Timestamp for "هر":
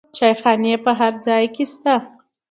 0.99-1.13